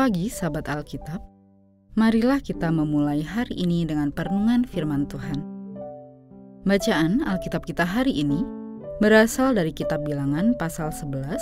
Pagi, 0.00 0.32
sahabat 0.32 0.64
Alkitab. 0.64 1.20
Marilah 1.92 2.40
kita 2.40 2.72
memulai 2.72 3.20
hari 3.20 3.52
ini 3.52 3.84
dengan 3.84 4.08
perenungan 4.08 4.64
firman 4.64 5.04
Tuhan. 5.04 5.44
Bacaan 6.64 7.20
Alkitab 7.20 7.68
kita 7.68 7.84
hari 7.84 8.16
ini 8.16 8.40
berasal 9.04 9.52
dari 9.52 9.76
kitab 9.76 10.00
Bilangan 10.08 10.56
pasal 10.56 10.88
11 10.88 11.36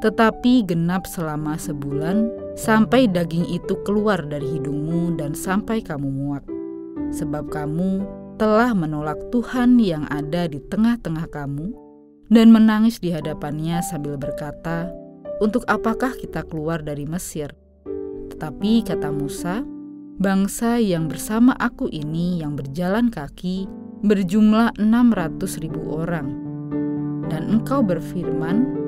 tetapi 0.00 0.64
genap 0.64 1.04
selama 1.04 1.60
sebulan 1.60 2.32
sampai 2.56 3.04
daging 3.04 3.44
itu 3.52 3.76
keluar 3.84 4.16
dari 4.24 4.56
hidungmu 4.56 5.20
dan 5.20 5.36
sampai 5.36 5.84
kamu 5.84 6.08
muak. 6.08 6.48
Sebab 7.12 7.52
kamu 7.52 8.00
telah 8.40 8.72
menolak 8.72 9.20
Tuhan 9.28 9.76
yang 9.76 10.08
ada 10.08 10.48
di 10.48 10.56
tengah-tengah 10.72 11.28
kamu 11.28 11.76
dan 12.32 12.48
menangis 12.48 12.96
di 13.04 13.12
hadapannya 13.12 13.84
sambil 13.84 14.16
berkata, 14.16 14.88
untuk 15.40 15.64
apakah 15.66 16.12
kita 16.14 16.44
keluar 16.44 16.84
dari 16.84 17.08
Mesir? 17.08 17.56
Tetapi 18.30 18.84
kata 18.84 19.08
Musa, 19.08 19.64
bangsa 20.20 20.76
yang 20.76 21.08
bersama 21.08 21.56
aku 21.56 21.88
ini 21.88 22.44
yang 22.44 22.54
berjalan 22.54 23.08
kaki 23.08 23.64
berjumlah 24.04 24.76
600 24.76 25.64
ribu 25.64 25.80
orang. 25.96 26.28
Dan 27.32 27.58
engkau 27.58 27.80
berfirman, 27.80 28.80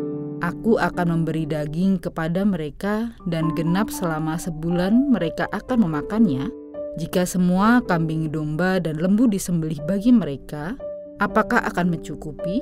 Aku 0.43 0.75
akan 0.75 1.23
memberi 1.23 1.47
daging 1.47 2.03
kepada 2.03 2.43
mereka 2.43 3.15
dan 3.31 3.55
genap 3.55 3.95
selama 3.95 4.35
sebulan 4.35 5.15
mereka 5.15 5.47
akan 5.55 5.87
memakannya. 5.87 6.51
Jika 6.99 7.23
semua 7.23 7.79
kambing 7.87 8.27
domba 8.27 8.83
dan 8.83 8.99
lembu 8.99 9.31
disembelih 9.31 9.79
bagi 9.87 10.11
mereka, 10.11 10.75
apakah 11.23 11.63
akan 11.63 11.95
mencukupi? 11.95 12.59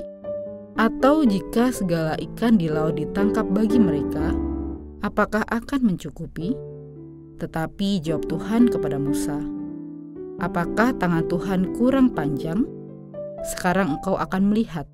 Atau 0.79 1.27
jika 1.27 1.67
segala 1.75 2.15
ikan 2.15 2.55
di 2.55 2.71
laut 2.71 2.95
ditangkap 2.95 3.43
bagi 3.51 3.75
mereka, 3.75 4.31
apakah 5.03 5.43
akan 5.51 5.93
mencukupi? 5.93 6.55
Tetapi 7.43 7.99
jawab 7.99 8.23
Tuhan 8.31 8.71
kepada 8.71 8.95
Musa, 8.95 9.35
"Apakah 10.39 10.95
tangan 10.95 11.27
Tuhan 11.27 11.75
kurang 11.75 12.15
panjang? 12.15 12.63
Sekarang 13.51 13.99
engkau 13.99 14.15
akan 14.15 14.53
melihat 14.53 14.87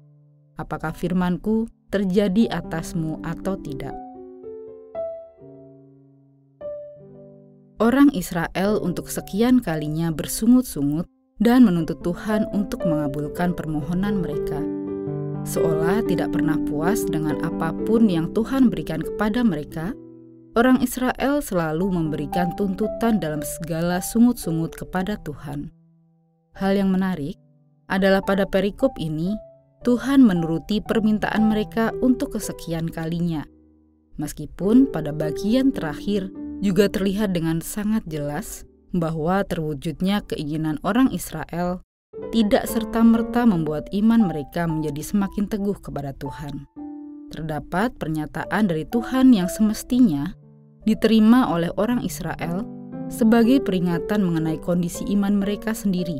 apakah 0.57 0.95
firmanku 0.95 1.69
terjadi 1.93 2.49
atasmu 2.49 3.21
atau 3.21 3.53
tidak." 3.61 3.93
Orang 7.77 8.09
Israel 8.17 8.81
untuk 8.81 9.13
sekian 9.13 9.61
kalinya 9.61 10.09
bersungut-sungut 10.09 11.05
dan 11.37 11.61
menuntut 11.61 12.01
Tuhan 12.01 12.49
untuk 12.49 12.81
mengabulkan 12.81 13.53
permohonan 13.53 14.25
mereka 14.25 14.76
seolah 15.47 16.03
tidak 16.03 16.35
pernah 16.35 16.59
puas 16.67 17.07
dengan 17.07 17.39
apa 17.39 17.71
pun 17.87 18.11
yang 18.11 18.35
Tuhan 18.35 18.67
berikan 18.67 18.99
kepada 18.99 19.47
mereka, 19.47 19.95
orang 20.59 20.83
Israel 20.83 21.39
selalu 21.39 21.87
memberikan 21.87 22.51
tuntutan 22.59 23.23
dalam 23.23 23.39
segala 23.39 24.03
sungut-sungut 24.03 24.75
kepada 24.75 25.15
Tuhan. 25.23 25.71
Hal 26.59 26.75
yang 26.75 26.91
menarik 26.91 27.39
adalah 27.87 28.19
pada 28.19 28.43
perikop 28.43 28.91
ini, 28.99 29.39
Tuhan 29.87 30.19
menuruti 30.27 30.83
permintaan 30.83 31.47
mereka 31.47 31.95
untuk 32.03 32.35
kesekian 32.35 32.91
kalinya. 32.91 33.47
Meskipun 34.19 34.91
pada 34.91 35.15
bagian 35.15 35.71
terakhir 35.71 36.27
juga 36.59 36.91
terlihat 36.91 37.31
dengan 37.31 37.63
sangat 37.63 38.03
jelas 38.09 38.67
bahwa 38.91 39.45
terwujudnya 39.47 40.25
keinginan 40.27 40.81
orang 40.81 41.13
Israel 41.13 41.86
tidak 42.31 42.67
serta-merta 42.67 43.47
membuat 43.47 43.87
iman 43.95 44.27
mereka 44.27 44.67
menjadi 44.67 45.03
semakin 45.03 45.47
teguh 45.47 45.77
kepada 45.79 46.11
Tuhan. 46.17 46.67
Terdapat 47.31 47.95
pernyataan 47.99 48.71
dari 48.71 48.87
Tuhan 48.87 49.35
yang 49.35 49.51
semestinya 49.51 50.31
diterima 50.87 51.51
oleh 51.51 51.67
orang 51.75 51.99
Israel 52.03 52.63
sebagai 53.11 53.59
peringatan 53.63 54.23
mengenai 54.23 54.59
kondisi 54.59 55.03
iman 55.15 55.39
mereka 55.39 55.71
sendiri, 55.75 56.19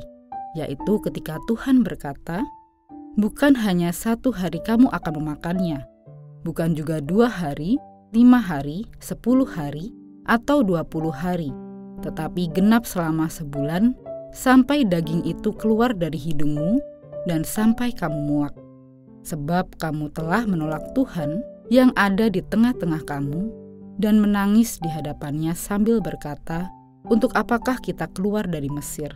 yaitu 0.55 0.99
ketika 1.03 1.39
Tuhan 1.47 1.83
berkata, 1.83 2.43
"Bukan 3.19 3.55
hanya 3.59 3.91
satu 3.91 4.31
hari 4.31 4.59
kamu 4.63 4.91
akan 4.91 5.13
memakannya, 5.23 5.83
bukan 6.43 6.75
juga 6.75 7.03
dua 7.03 7.27
hari, 7.27 7.79
lima 8.15 8.39
hari, 8.39 8.87
sepuluh 8.99 9.47
hari, 9.47 9.91
atau 10.27 10.63
dua 10.63 10.83
puluh 10.83 11.11
hari, 11.11 11.51
tetapi 12.03 12.51
genap 12.51 12.83
selama 12.83 13.31
sebulan 13.31 13.95
sampai 14.37 14.85
daging 14.85 15.25
itu 15.25 15.49
keluar 15.57 15.97
dari 15.97 16.21
hidungmu 16.21 16.77
dan 17.25 17.41
sampai 17.41 17.89
kamu 17.89 18.21
muak. 18.29 18.53
Sebab 19.25 19.81
kamu 19.81 20.13
telah 20.13 20.45
menolak 20.45 20.93
Tuhan 20.93 21.41
yang 21.73 21.89
ada 21.97 22.29
di 22.29 22.45
tengah-tengah 22.45 23.01
kamu 23.09 23.49
dan 23.97 24.21
menangis 24.21 24.77
di 24.77 24.87
hadapannya 24.93 25.57
sambil 25.57 25.97
berkata, 25.99 26.69
untuk 27.09 27.33
apakah 27.33 27.81
kita 27.81 28.05
keluar 28.13 28.45
dari 28.45 28.69
Mesir? 28.69 29.09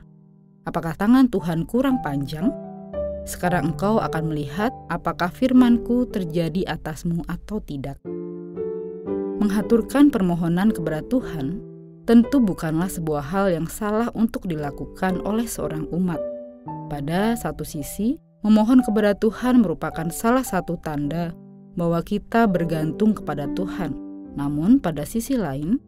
Apakah 0.66 0.98
tangan 0.98 1.30
Tuhan 1.30 1.70
kurang 1.70 2.02
panjang? 2.02 2.50
Sekarang 3.24 3.72
engkau 3.72 4.02
akan 4.02 4.34
melihat 4.34 4.74
apakah 4.90 5.30
firmanku 5.30 6.10
terjadi 6.10 6.66
atasmu 6.66 7.22
atau 7.30 7.62
tidak. 7.62 8.02
Menghaturkan 9.38 10.10
permohonan 10.10 10.74
kepada 10.74 11.06
Tuhan 11.06 11.71
tentu 12.10 12.42
bukanlah 12.42 12.90
sebuah 12.90 13.24
hal 13.24 13.54
yang 13.54 13.68
salah 13.70 14.10
untuk 14.18 14.50
dilakukan 14.50 15.22
oleh 15.22 15.46
seorang 15.46 15.86
umat. 15.94 16.20
Pada 16.90 17.38
satu 17.38 17.64
sisi, 17.64 18.20
memohon 18.42 18.82
kepada 18.82 19.16
Tuhan 19.16 19.62
merupakan 19.62 20.10
salah 20.10 20.44
satu 20.44 20.76
tanda 20.82 21.32
bahwa 21.78 22.02
kita 22.04 22.50
bergantung 22.50 23.16
kepada 23.16 23.48
Tuhan. 23.56 23.96
Namun, 24.36 24.80
pada 24.80 25.08
sisi 25.08 25.40
lain, 25.40 25.80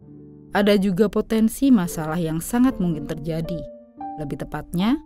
ada 0.54 0.78
juga 0.78 1.10
potensi 1.10 1.68
masalah 1.68 2.16
yang 2.16 2.38
sangat 2.38 2.78
mungkin 2.78 3.04
terjadi. 3.10 3.60
Lebih 4.22 4.46
tepatnya, 4.46 4.96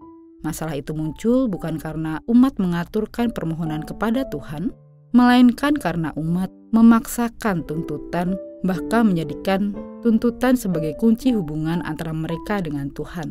masalah 0.44 0.76
itu 0.76 0.92
muncul 0.92 1.48
bukan 1.48 1.80
karena 1.80 2.20
umat 2.28 2.60
mengaturkan 2.60 3.32
permohonan 3.32 3.82
kepada 3.82 4.28
Tuhan, 4.28 4.70
melainkan 5.16 5.72
karena 5.72 6.12
umat 6.20 6.52
memaksakan 6.70 7.64
tuntutan 7.64 8.36
bahkan 8.66 9.14
menjadikan 9.14 9.74
tuntutan 10.02 10.54
sebagai 10.58 10.94
kunci 10.98 11.34
hubungan 11.34 11.82
antara 11.86 12.10
mereka 12.14 12.62
dengan 12.62 12.90
Tuhan. 12.94 13.30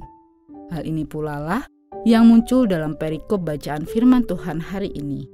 Hal 0.71 0.83
ini 0.83 1.07
pula 1.07 1.39
lah 1.39 1.63
yang 2.03 2.27
muncul 2.27 2.67
dalam 2.67 2.95
perikop 2.95 3.43
bacaan 3.43 3.87
firman 3.87 4.23
Tuhan 4.27 4.59
hari 4.59 4.91
ini. 4.95 5.27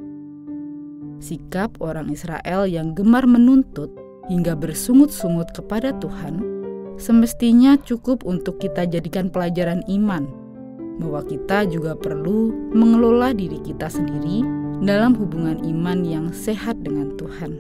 Sikap 1.22 1.80
orang 1.80 2.12
Israel 2.12 2.68
yang 2.68 2.94
gemar 2.94 3.25
menuntut 3.25 3.90
hingga 4.28 4.56
bersungut-sungut 4.56 5.51
kepada 5.56 5.96
Tuhan 6.00 6.54
semestinya 6.98 7.75
cukup 7.81 8.24
untuk 8.24 8.62
kita 8.62 8.86
jadikan 8.86 9.28
pelajaran 9.28 9.81
iman 9.89 10.30
bahwa 11.01 11.25
kita 11.25 11.66
juga 11.66 11.98
perlu 11.98 12.54
mengelola 12.74 13.34
diri 13.34 13.57
kita 13.66 13.89
sendiri 13.89 14.46
dalam 14.84 15.18
hubungan 15.18 15.57
iman 15.66 16.06
yang 16.06 16.25
sehat 16.30 16.81
dengan 16.86 17.18
Tuhan. 17.18 17.57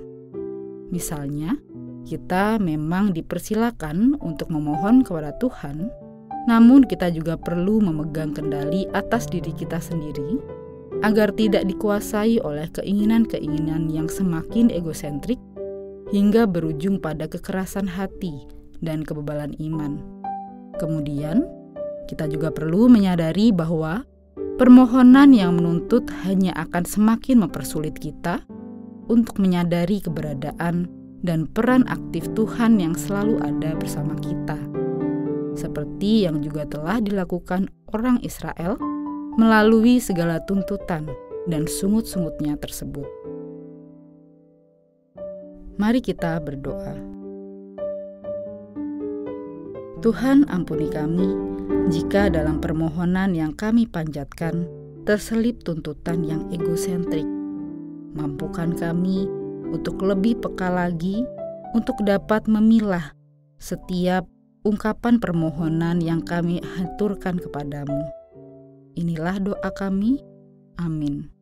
Misalnya, 0.93 1.57
kita 2.03 2.59
memang 2.59 3.15
dipersilakan 3.15 4.19
untuk 4.19 4.51
memohon 4.51 5.03
kepada 5.03 5.31
Tuhan, 5.39 5.87
namun 6.45 6.83
kita 6.83 7.07
juga 7.11 7.39
perlu 7.39 7.79
memegang 7.79 8.35
kendali 8.35 8.83
atas 8.91 9.27
diri 9.31 9.55
kita 9.55 9.79
sendiri 9.79 10.39
agar 11.03 11.31
tidak 11.35 11.67
dikuasai 11.67 12.39
oleh 12.43 12.67
keinginan-keinginan 12.75 13.87
yang 13.91 14.07
semakin 14.11 14.71
egosentrik 14.71 15.39
hingga 16.11 16.45
berujung 16.45 16.99
pada 16.99 17.25
kekerasan 17.25 17.87
hati 17.89 18.45
dan 18.83 19.01
kebebalan 19.01 19.55
iman. 19.57 19.99
Kemudian, 20.77 21.47
kita 22.11 22.27
juga 22.27 22.51
perlu 22.51 22.91
menyadari 22.91 23.49
bahwa 23.55 24.03
permohonan 24.59 25.31
yang 25.31 25.55
menuntut 25.57 26.05
hanya 26.27 26.51
akan 26.59 26.83
semakin 26.83 27.47
mempersulit 27.47 27.95
kita 27.97 28.43
untuk 29.07 29.39
menyadari 29.39 29.99
keberadaan 29.99 31.02
dan 31.23 31.47
peran 31.47 31.87
aktif 31.87 32.27
Tuhan 32.35 32.77
yang 32.83 32.93
selalu 32.93 33.39
ada 33.39 33.73
bersama 33.79 34.13
kita, 34.19 34.59
seperti 35.55 36.27
yang 36.27 36.43
juga 36.43 36.67
telah 36.67 36.99
dilakukan 36.99 37.71
orang 37.95 38.19
Israel 38.21 38.75
melalui 39.39 39.97
segala 40.03 40.43
tuntutan 40.43 41.07
dan 41.47 41.65
sungut-sungutnya 41.65 42.59
tersebut. 42.59 43.07
Mari 45.79 46.03
kita 46.03 46.37
berdoa. 46.43 46.93
Tuhan, 50.03 50.45
ampuni 50.51 50.91
kami 50.91 51.31
jika 51.87 52.27
dalam 52.27 52.59
permohonan 52.59 53.31
yang 53.31 53.55
kami 53.55 53.87
panjatkan 53.87 54.67
terselip 55.07 55.63
tuntutan 55.63 56.27
yang 56.27 56.43
egosentrik. 56.51 57.25
Mampukan 58.13 58.75
kami 58.75 59.25
untuk 59.73 60.05
lebih 60.05 60.37
peka 60.37 60.69
lagi 60.69 61.25
untuk 61.73 61.97
dapat 62.05 62.45
memilah 62.45 63.17
setiap 63.57 64.29
ungkapan 64.61 65.17
permohonan 65.17 65.99
yang 65.99 66.21
kami 66.21 66.61
haturkan 66.77 67.41
kepadamu. 67.41 68.05
Inilah 68.93 69.41
doa 69.41 69.69
kami. 69.73 70.21
Amin. 70.77 71.33